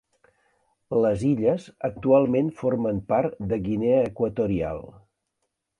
Les 1.03 1.25
illes 1.31 1.67
actualment 1.89 2.49
formen 2.63 3.05
part 3.13 3.39
de 3.53 3.61
Guinea 3.69 4.03
Equatorial. 4.11 4.85